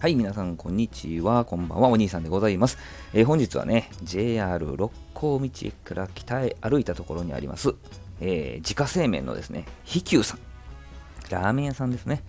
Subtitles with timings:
[0.00, 1.44] はい、皆さん、こんにちは。
[1.44, 1.90] こんばんは。
[1.90, 2.78] お兄さんでございます。
[3.12, 7.74] えー、本日はね、JR 六甲道駅から北へ歩いたところにあります、
[8.22, 10.38] えー、自家製麺のですね、飛久さん。
[11.28, 12.22] ラーメン屋さんですね。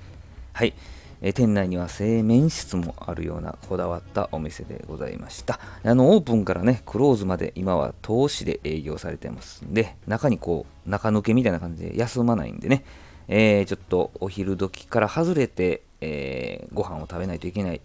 [0.51, 0.73] はい。
[1.21, 5.61] え、店内には製麺室もあるようなこだわったお店でございました。
[5.85, 12.83] あの、オープンからね、クローズまで今は投資で営業されてますんで、中にこう、中抜けみたいな感じで休まないんでね、
[13.29, 17.81] えー、ちょっとお昼時から外れて、えー、ご飯を食べないといけない、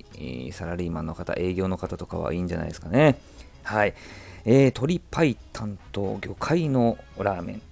[0.53, 3.19] サラリーマンの方、営業の方とかはいいんじゃないですかね。
[3.63, 3.95] はい。
[4.45, 5.37] えー、鶏白湯
[5.93, 7.63] と魚介のラーメン。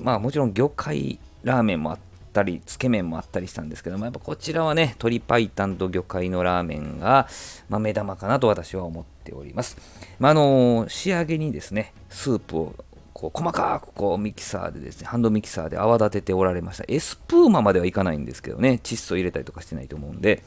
[0.00, 1.98] まあもちろん魚介ラーメンもあっ
[2.32, 7.28] たり、つけ麺もあったりしたんですけども、やっぱこちらはね、鶏白湯と魚介のラーメンが、
[7.68, 9.76] まあ、目玉かなと私は思っております。
[10.18, 12.74] まあ、あのー、仕上げにですね、スープを
[13.20, 16.84] こう細かくこうミキサーでですね、ハンドミキサーで泡立てておられました。
[16.88, 20.42] エスプーマまではいかないんですけどね、窒素入れたりとかしてないと思うんで、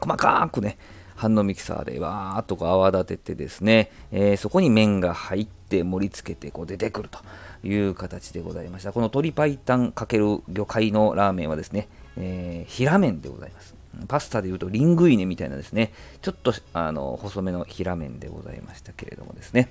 [0.00, 0.78] 細かくね、
[1.16, 7.18] ハンドミキサーでわーっとこう泡立ててですね、えー、そこに麺が入って盛り付けてこう出てくると
[7.66, 8.92] いう形でございました。
[8.92, 13.74] この鶏白湯×魚介のラーメンはですね、えー、平麺でございます。
[14.08, 15.92] パスタでいうとリングイネみたいなですね、
[16.22, 19.70] ちょっとあの細めの平麺でございましたけれどもですね、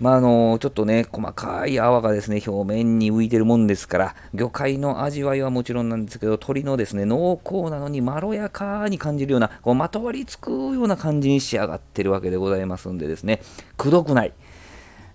[0.00, 13.42] まあ、あの、ちょっとね、細かい泡がですね、表面に浮いてるもんですから、魚介の味わいはもちろんなんですけど、鶏のですね、濃厚なのにまろやかに感じるような、こうまとわりつくような感じに仕上がってるわけでございますんでですね、
[13.76, 14.32] くどくない。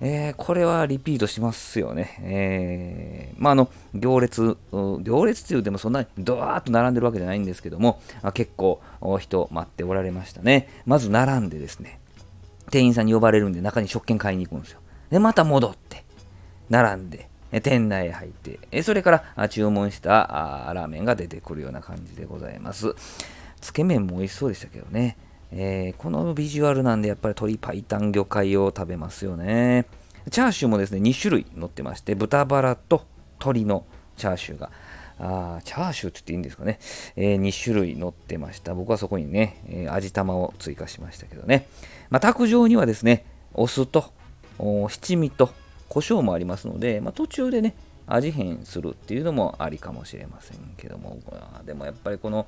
[0.06, 2.20] えー、これはリピートしますよね。
[2.24, 8.82] えー、まあ、あの、行列、行列っていうでもそんなにドワーッと並んでるわけじゃないんですけども、あ結構
[9.20, 10.68] 人待っておられましたね。
[10.86, 12.02] まず並んでですね、
[12.70, 14.82] 店員さんに呼ばれるんで中に食券買いに行くんですよ。
[15.10, 16.04] で、また戻って、
[16.70, 17.30] 並んで、
[17.62, 22.94] 店内入って、それから注文したラーメンが出てくるような感じでございます。
[23.62, 25.16] つけ麺も美味しそうでしたけどね。
[25.56, 29.86] えー、このビジュアルなんでやっぱり鶏白湯魚介を食べますよね。
[30.32, 33.06] チャーシューもですね、2種類乗ってまして、豚バラと
[33.40, 33.86] 鶏の
[34.18, 34.72] チャーシューが、
[35.20, 36.80] あチャーシューって言っていいんですかね、
[37.16, 38.74] えー、2種類乗ってました。
[38.74, 41.68] 僕はそこにね、えー、味玉を追加しましたけどね。
[42.10, 44.12] まあ、卓上にはですね、お酢と
[44.58, 45.52] 七味と
[45.88, 47.76] 胡椒もありますので、まあ、途中でね、
[48.08, 51.20] 味変するっていうのもありかもしれませんけども、
[51.66, 52.48] でもやっぱりこの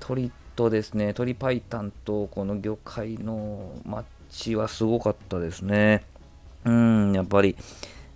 [0.00, 1.62] 鶏とですね、鶏白湯
[2.04, 6.04] とこの魚介のマッチはすごかったですね。
[6.64, 7.56] うん、やっぱり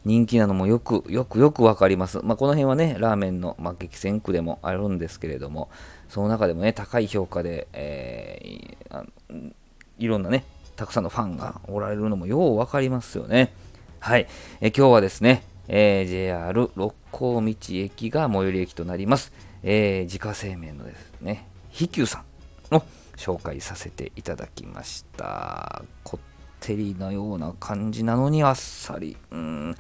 [0.05, 2.21] 人気なのもよく、よくよくわかります。
[2.23, 5.69] まあ、この辺はね、ラーメンの、まあ、激戦区でもあるんですけれども、
[6.09, 9.53] その中でもね、高い評価で、えー、
[9.99, 10.45] いろんなね、
[10.77, 13.53] たくさんのファンがおられるのもようわかりますよね。
[13.99, 14.29] はい。
[14.61, 19.33] え今日はですね、えー、JR 六甲道駅が最寄り駅となります、
[19.65, 22.25] えー、自家製麺のですね、飛久さ
[22.71, 22.83] んを
[23.19, 25.83] 紹介させていただきました。
[26.05, 26.21] こっ
[26.59, 29.15] てりのような感じなのにあっさり。
[29.31, 29.77] うん。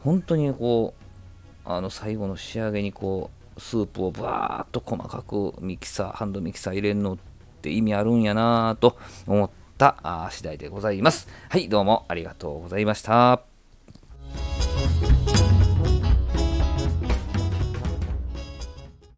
[0.00, 1.02] 本当にこう、
[1.64, 7.18] あの最後の仕上げにこう、スープをバーっと細かくミキサー、ハンドミキサー入れるのっ
[7.62, 8.98] て意味あるんやなと
[9.28, 11.28] 思った次第でございます。
[11.50, 13.57] はい、どうもありがとうございました。